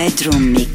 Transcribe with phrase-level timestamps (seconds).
[0.00, 0.69] Bedroom Mix.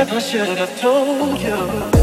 [0.00, 1.98] i should have told you.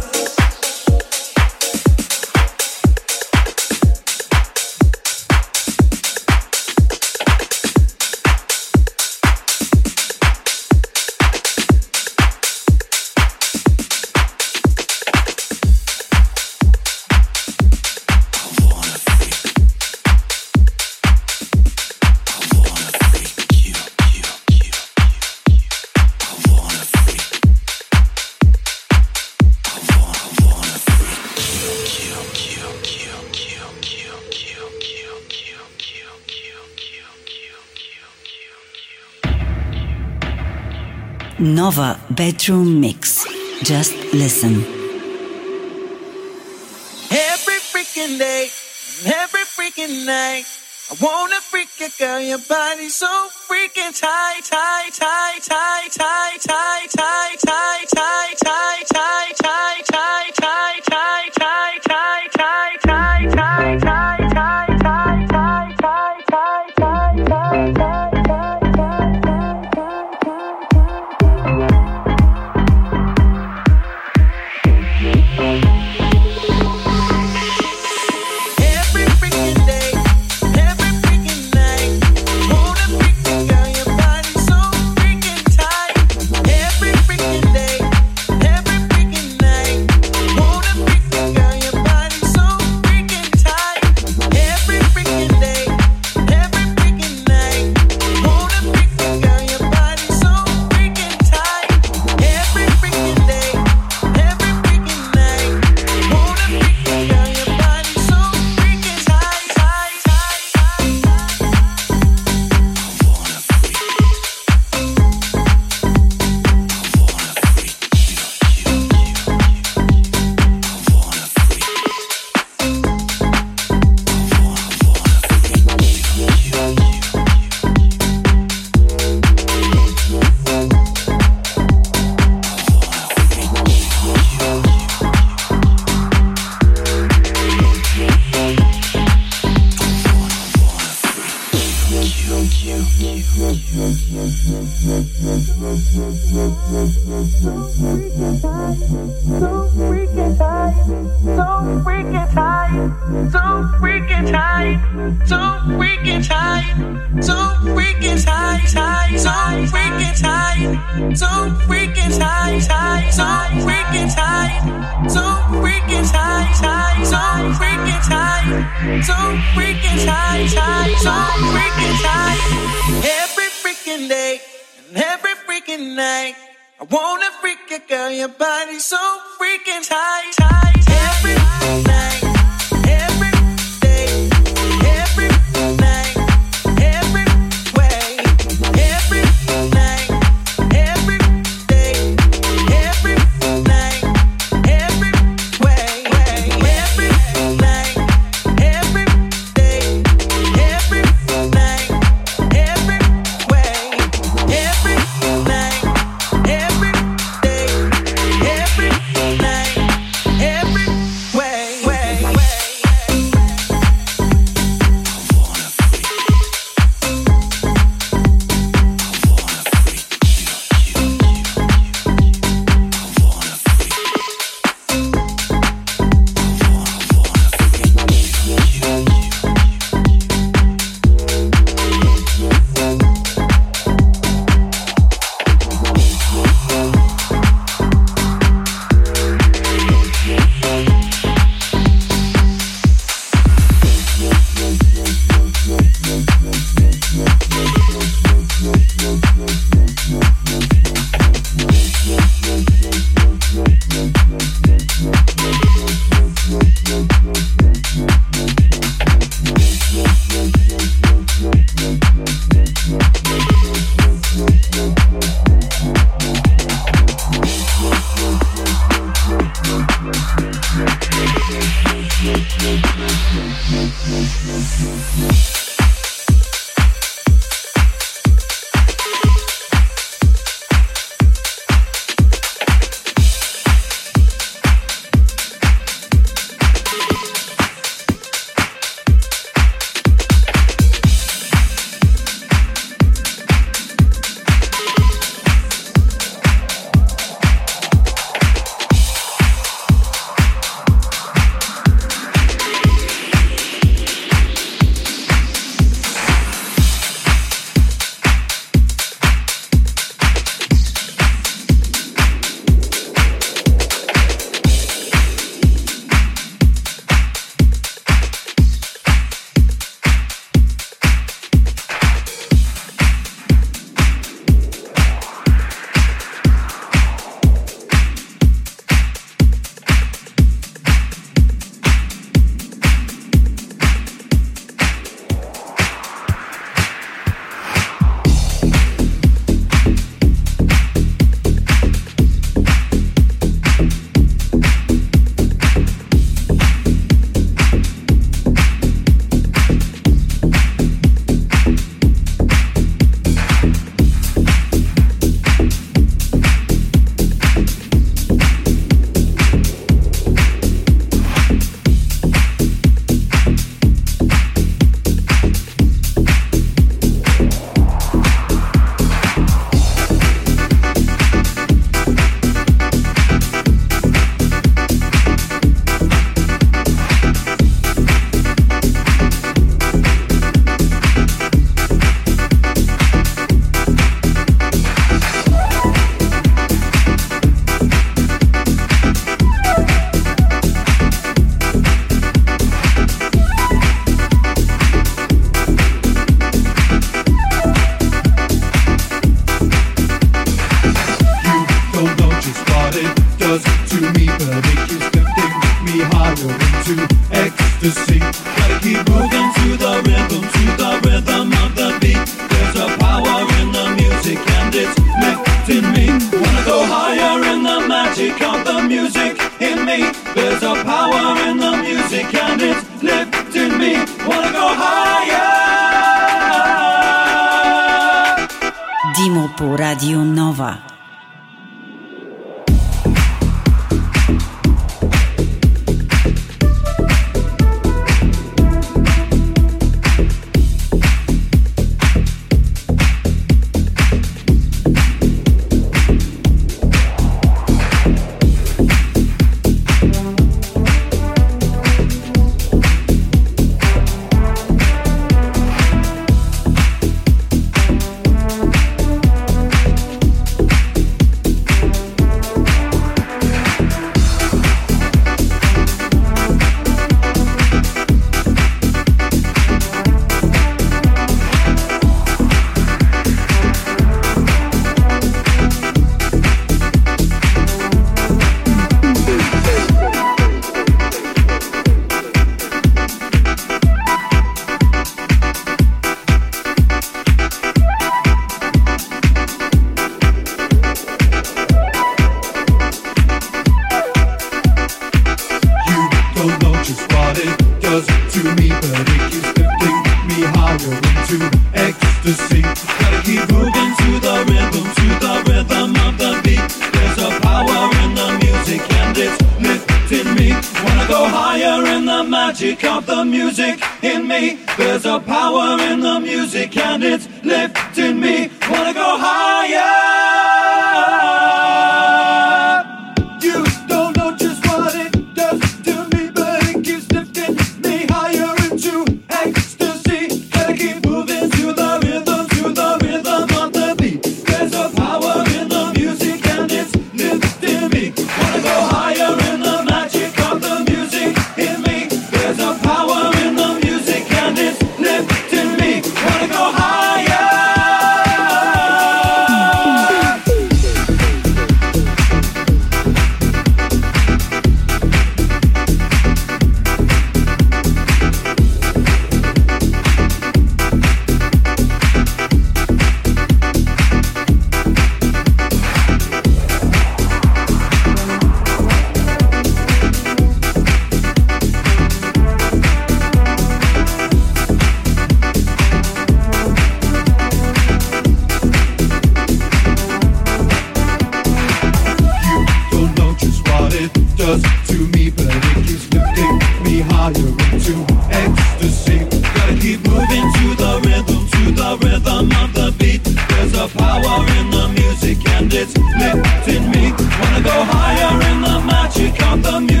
[593.93, 597.11] power in the music and it's lifting me.
[597.39, 600.00] Wanna go higher in the magic of the music.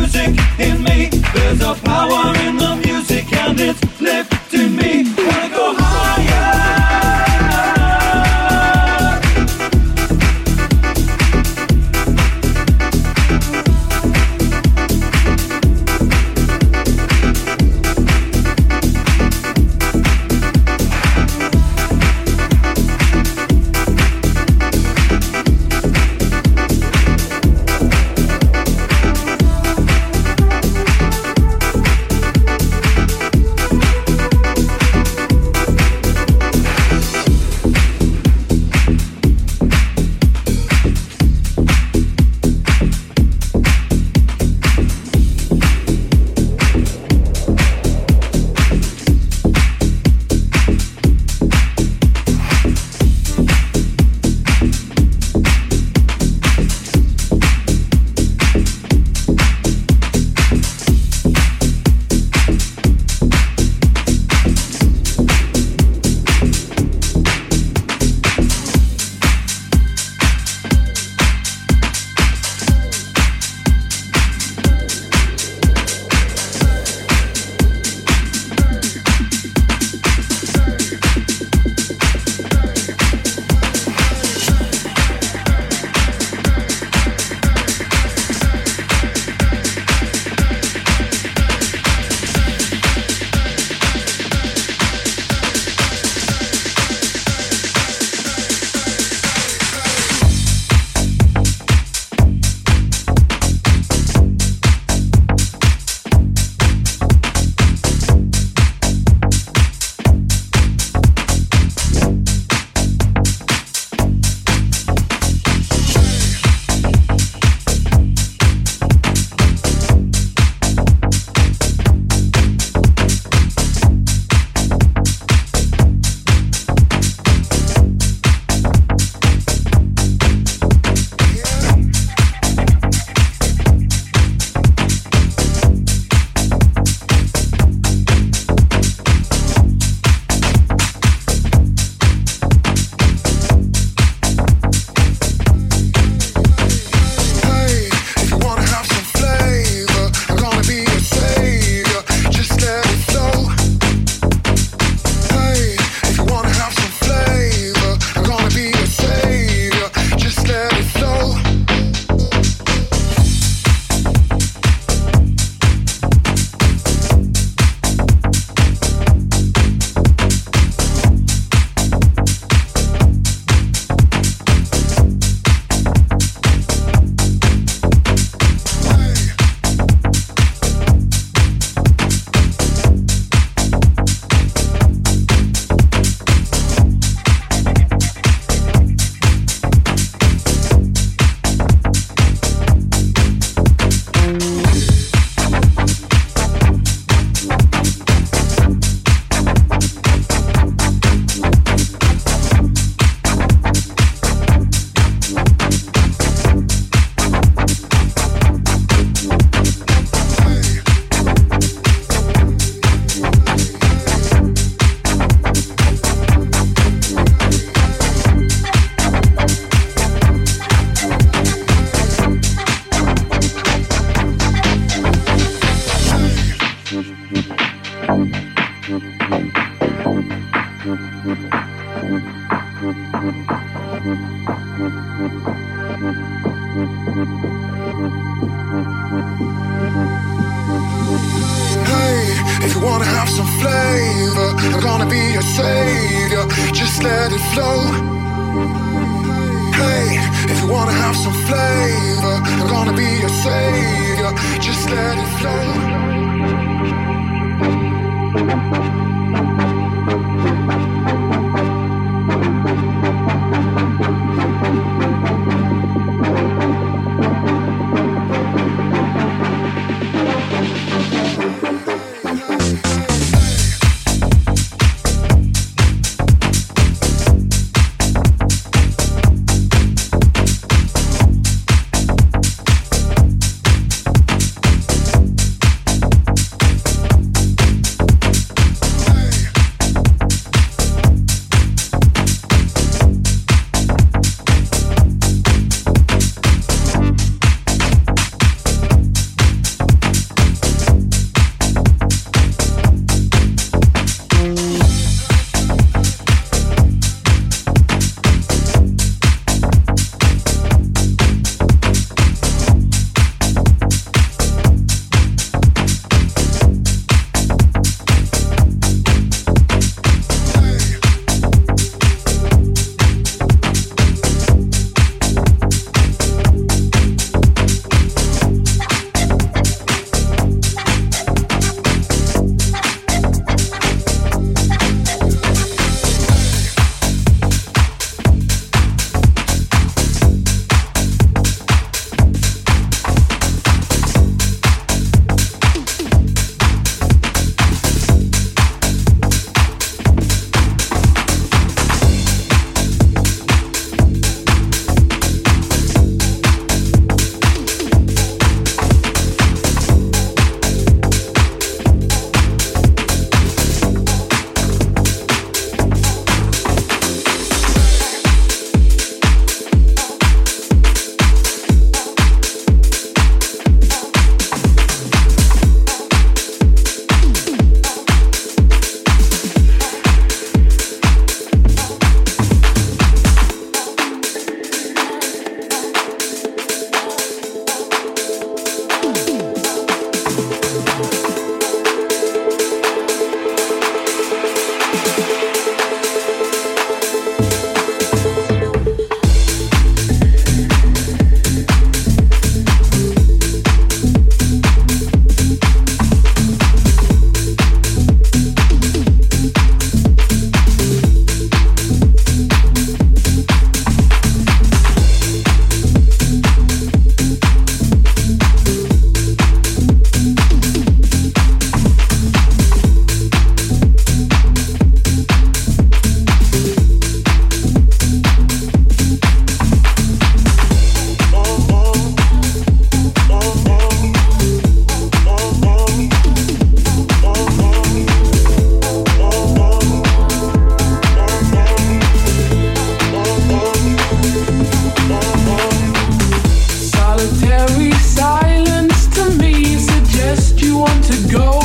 [451.11, 451.60] to go.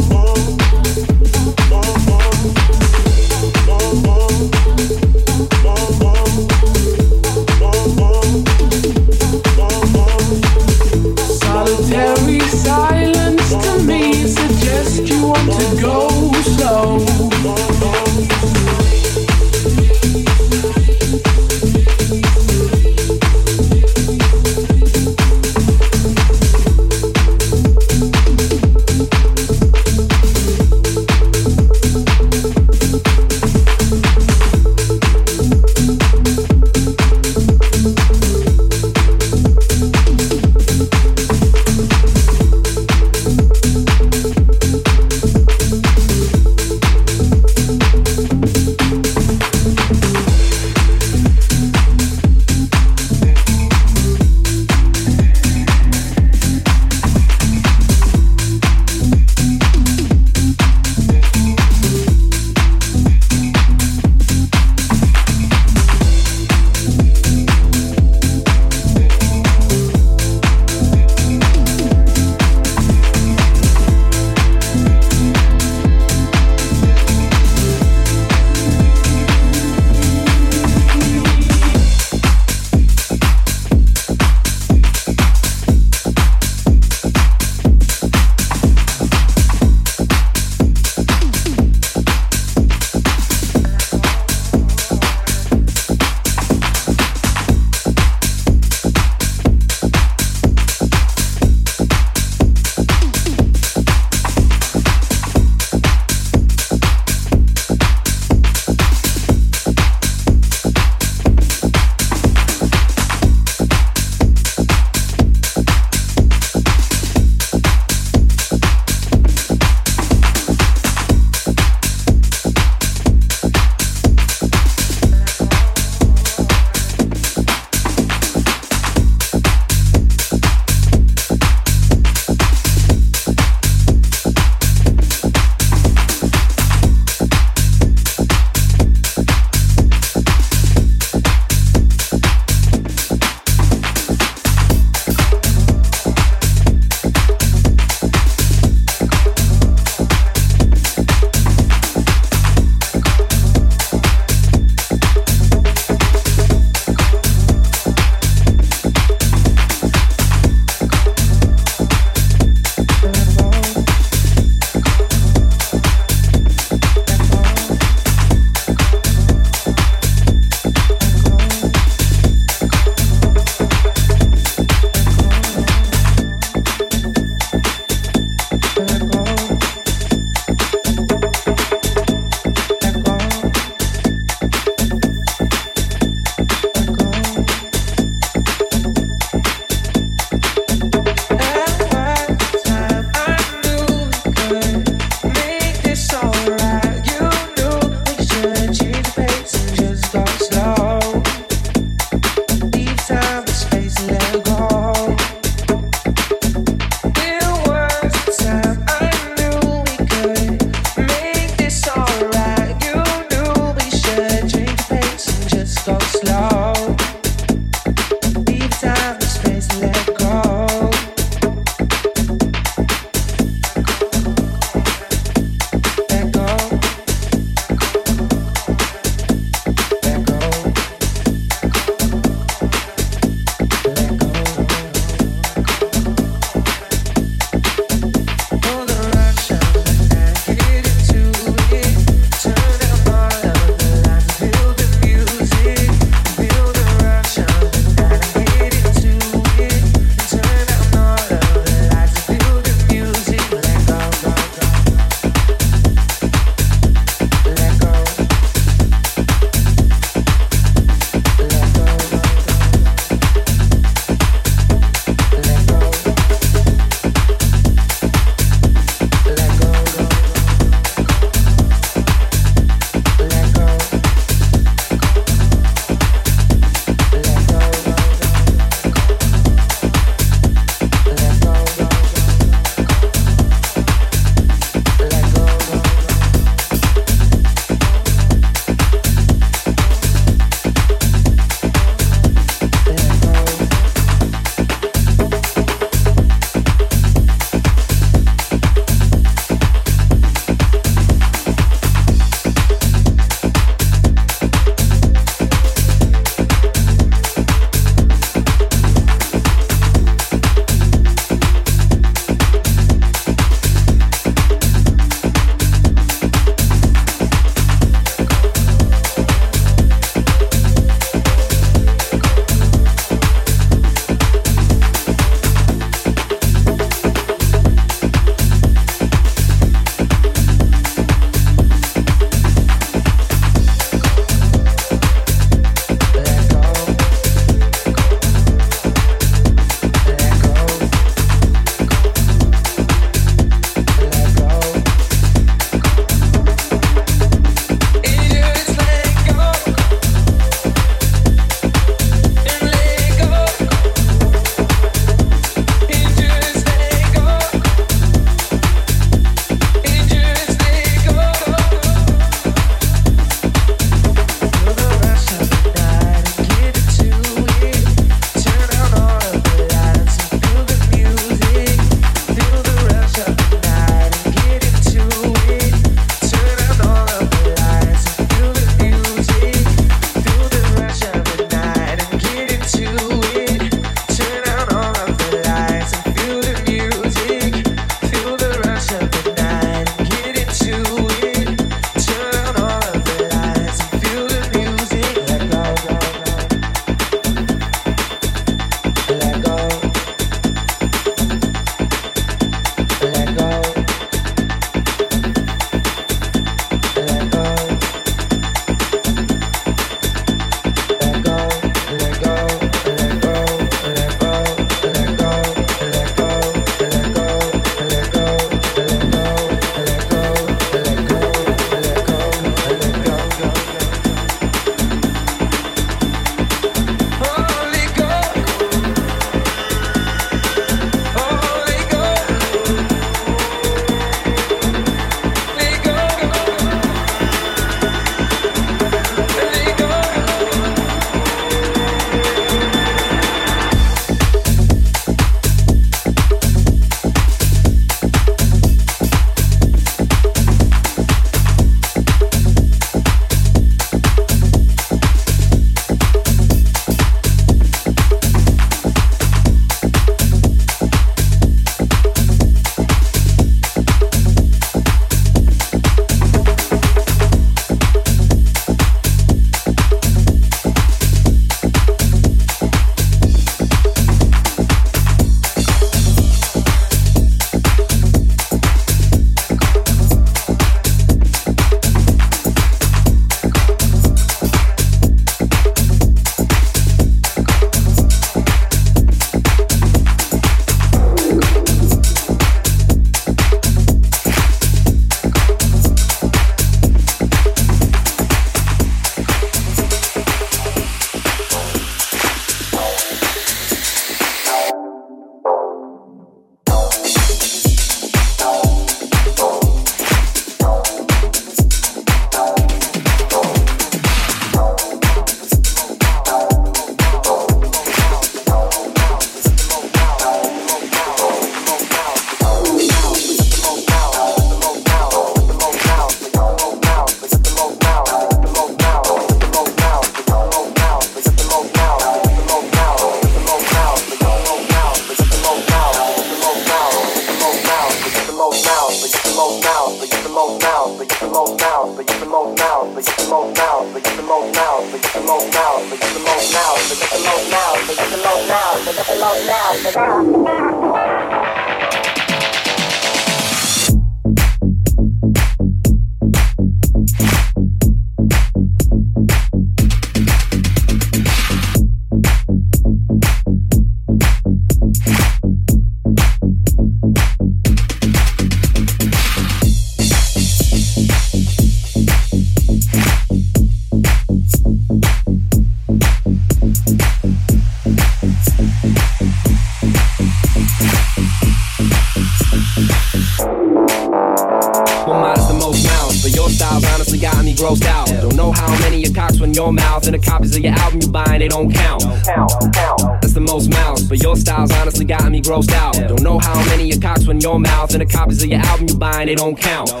[599.31, 600.00] They don't count.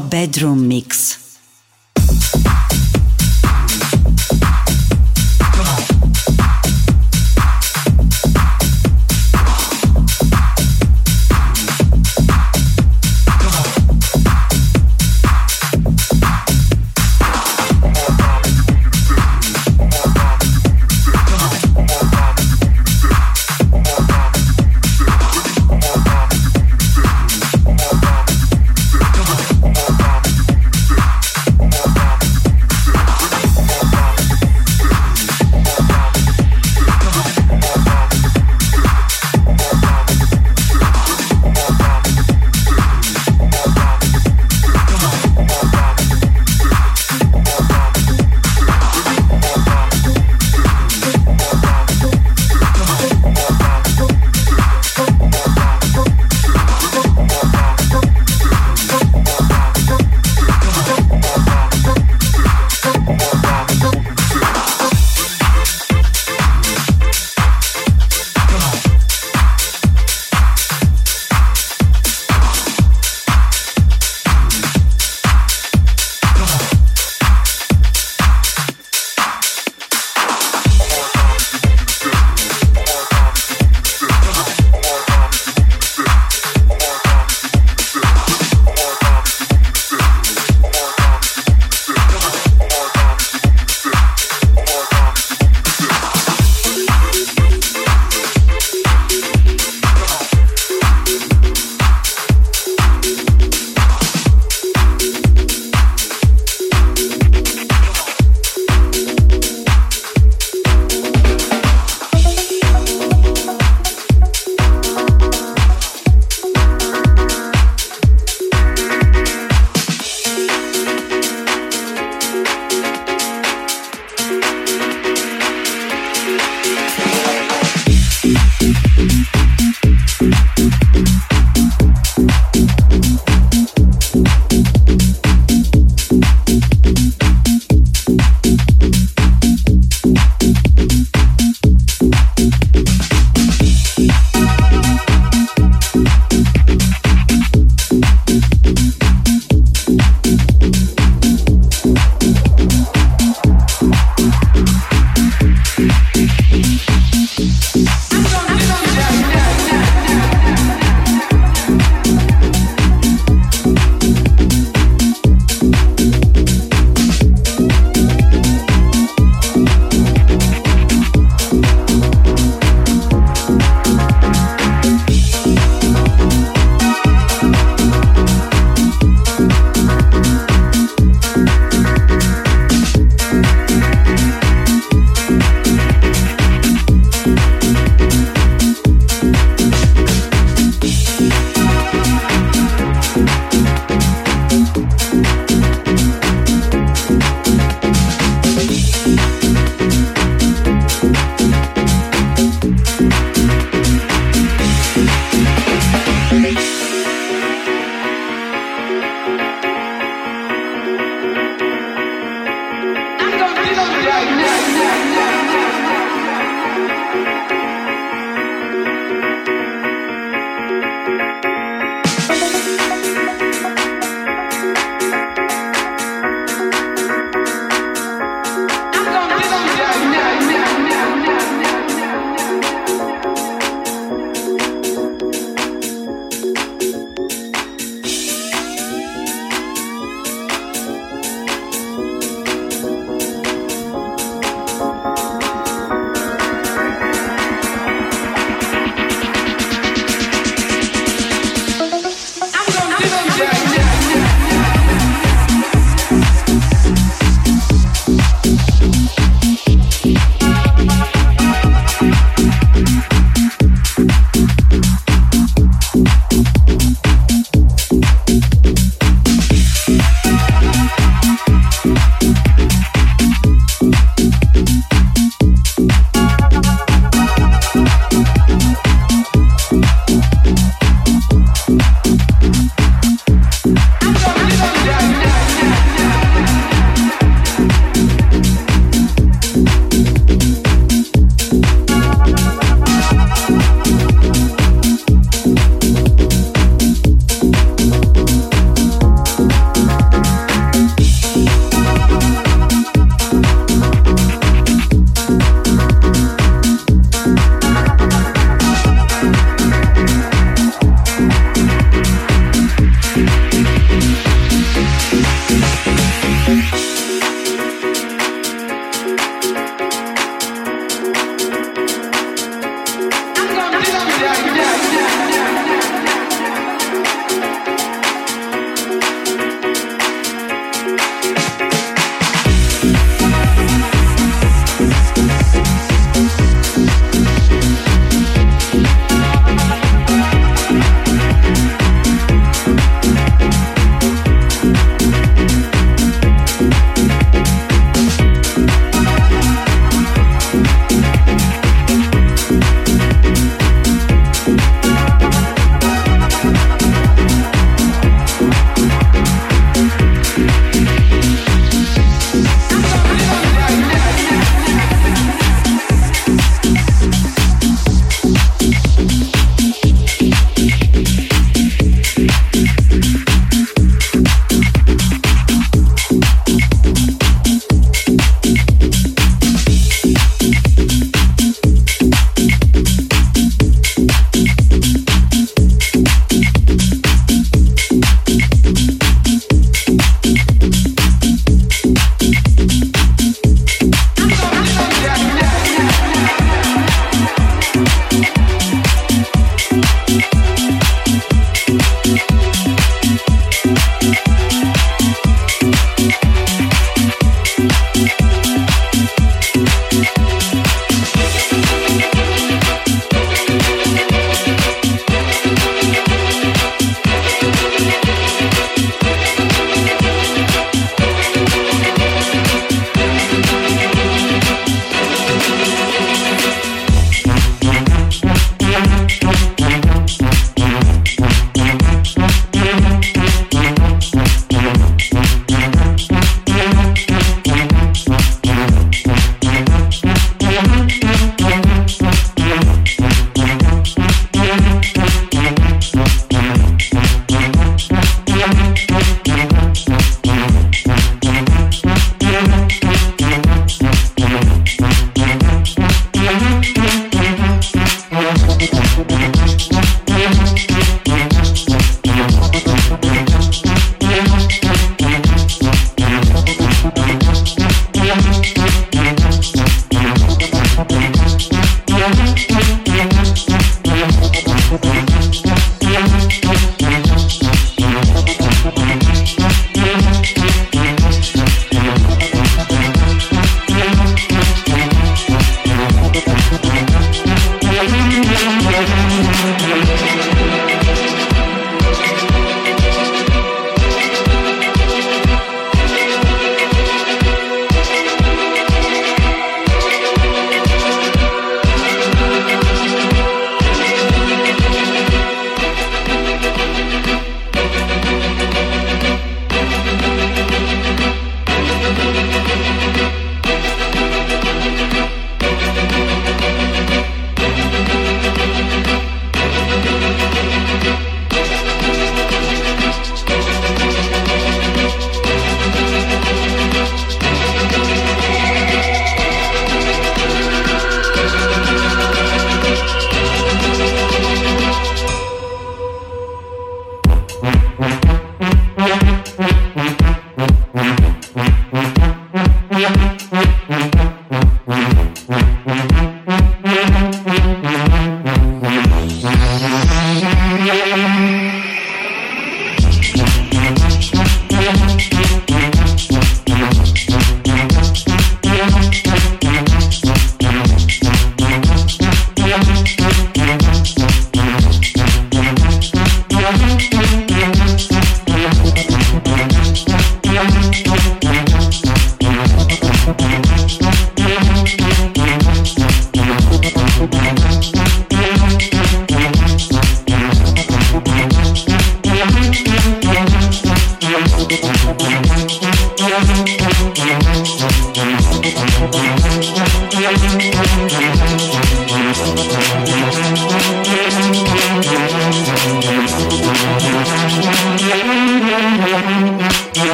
[0.00, 1.25] Bedroom Mix.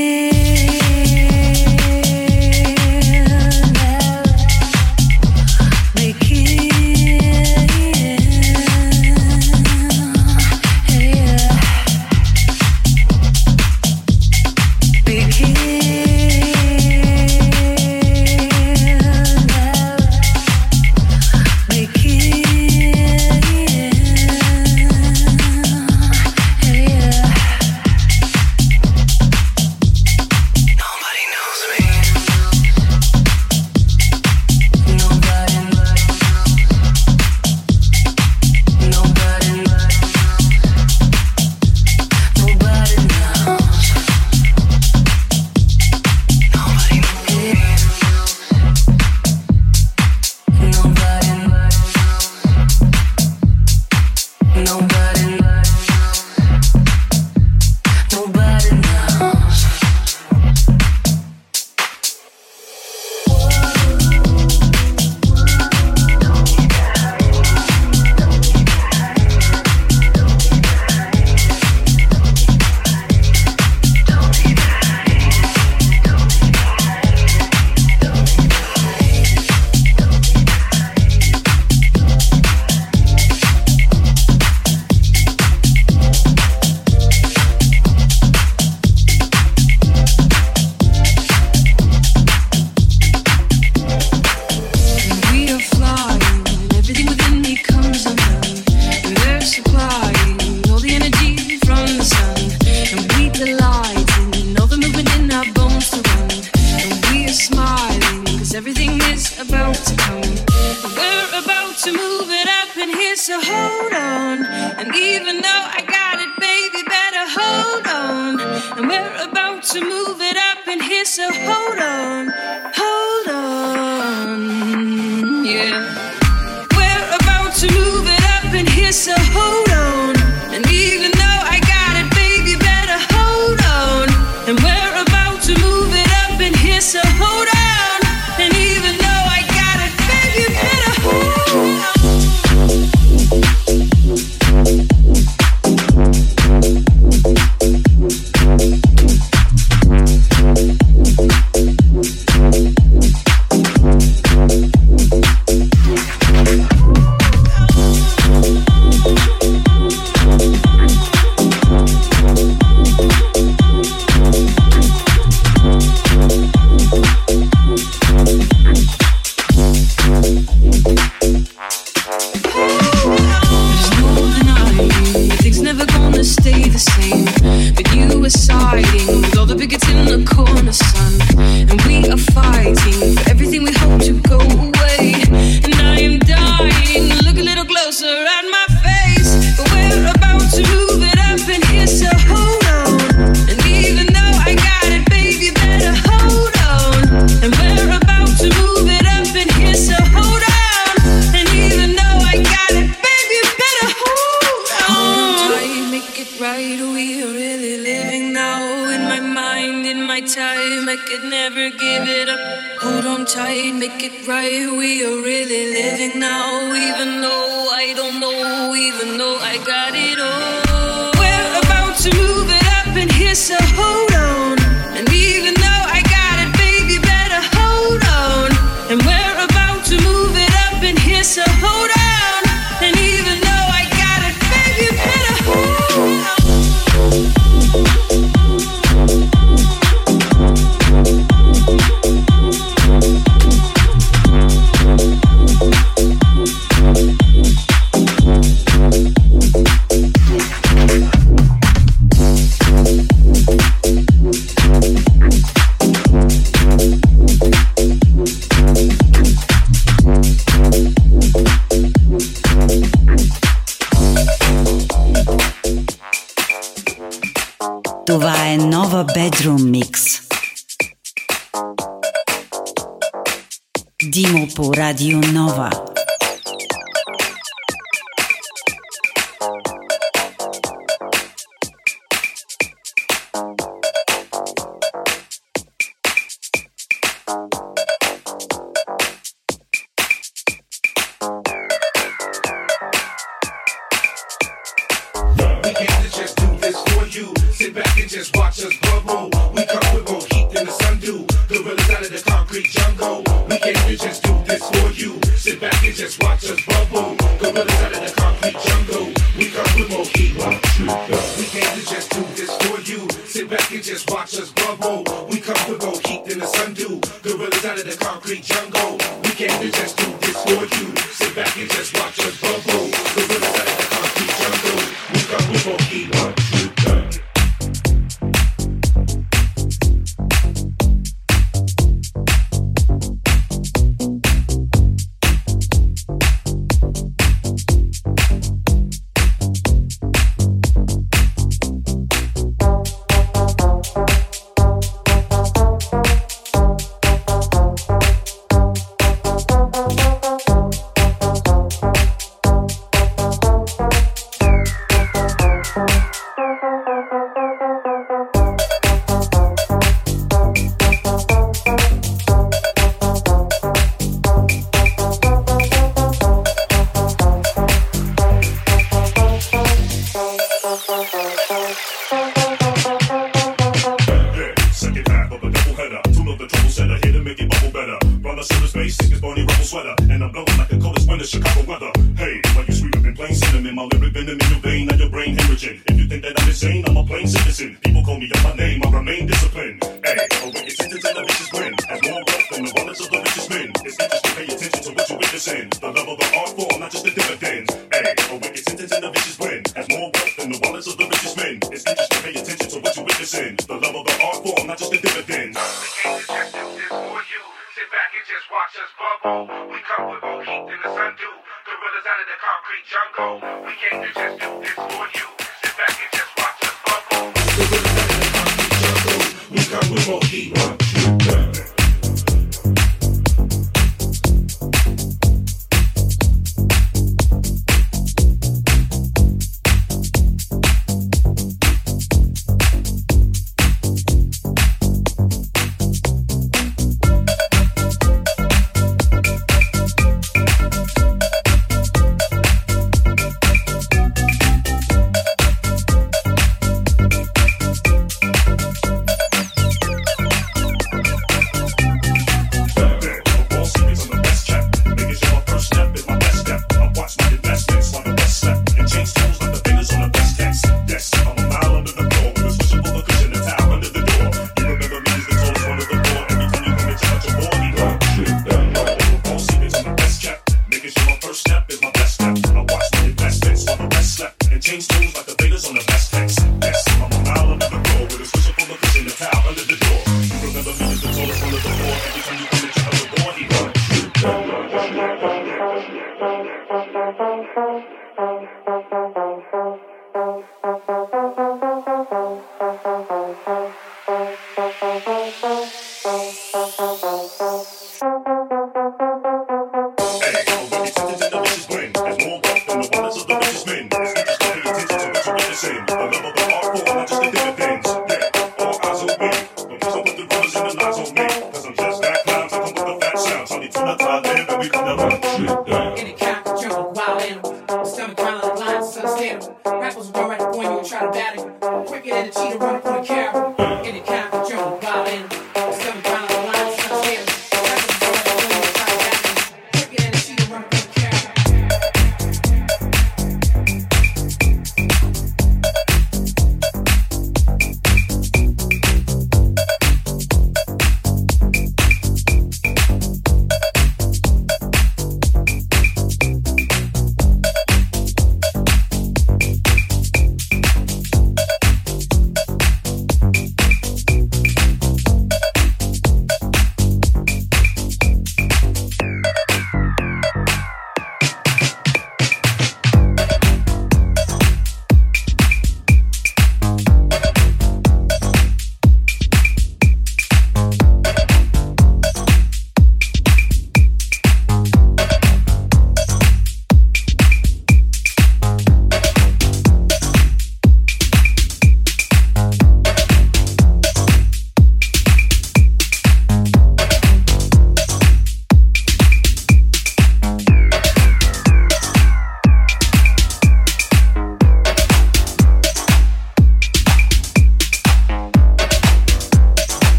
[0.00, 0.79] Begin?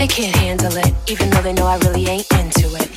[0.00, 2.79] They can't handle it, even though they know I really ain't into it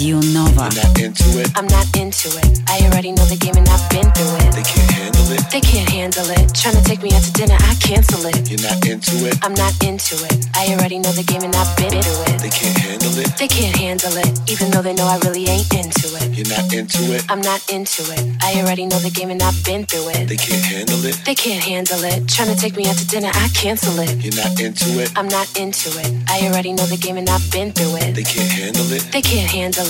[0.00, 0.72] Radio Nova.
[0.72, 1.52] You're not into it.
[1.54, 2.64] I'm not into it.
[2.72, 4.56] I already know the game and I've been through it.
[4.56, 5.44] They can't handle it.
[5.52, 6.54] They can't handle it.
[6.56, 8.48] Trying to take me out to dinner, I cancel it.
[8.48, 9.36] You're not into it.
[9.44, 10.48] I'm not into it.
[10.56, 12.40] I already know the game and I've been through it.
[12.40, 13.28] They can't handle it.
[13.36, 16.32] They can't handle it, even though they know I really ain't into it.
[16.32, 17.28] You're not into it.
[17.28, 18.24] I'm not into it.
[18.40, 20.32] I already know the game and I've been through it.
[20.32, 21.20] They can't handle it.
[21.28, 22.24] They can't handle it.
[22.24, 24.16] Tryna take me out to dinner, I cancel it.
[24.24, 25.12] You're not into it.
[25.12, 26.08] I'm not into it.
[26.24, 28.16] I already know the game and I've been through it.
[28.16, 29.04] They can't handle it.
[29.12, 29.89] They can't handle it,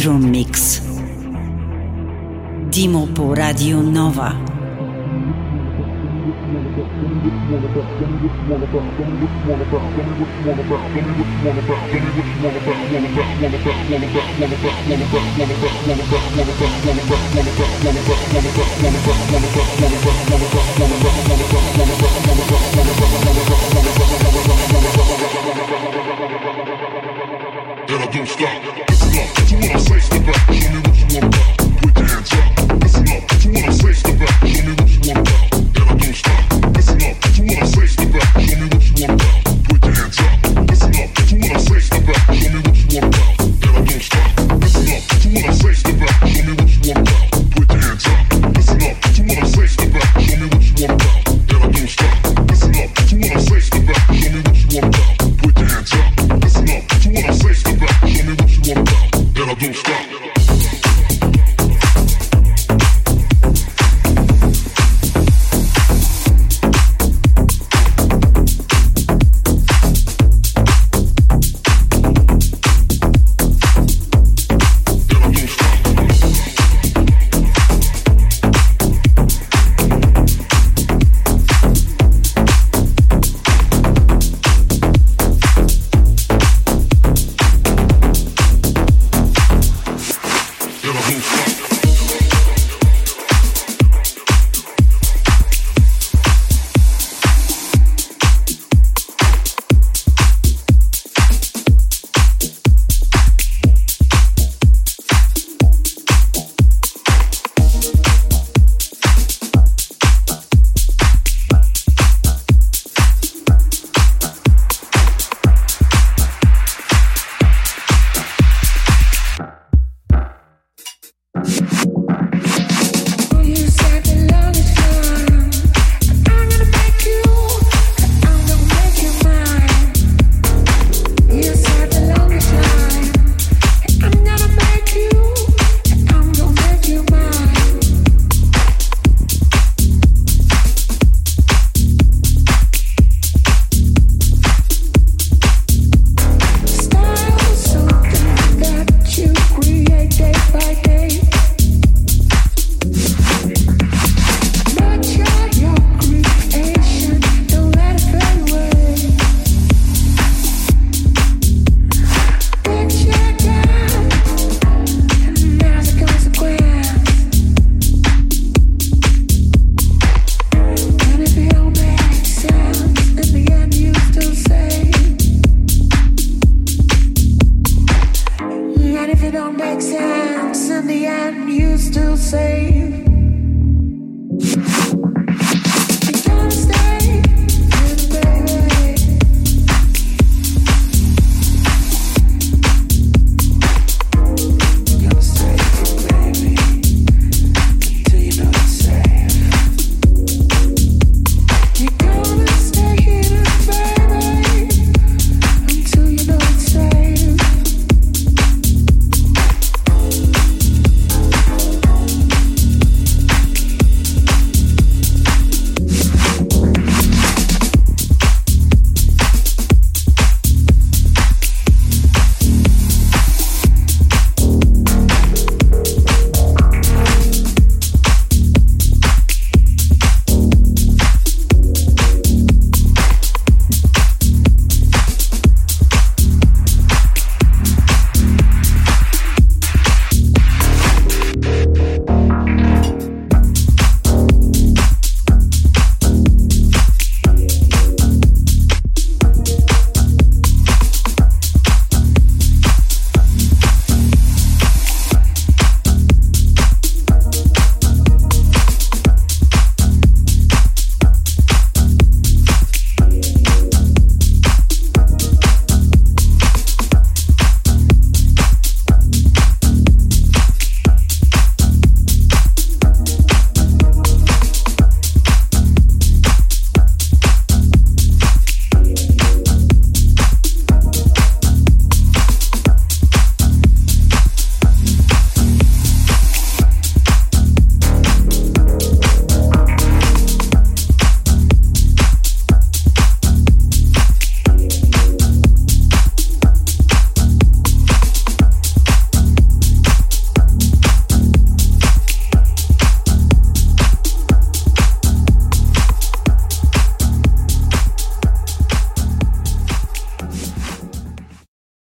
[0.00, 0.30] Bedroom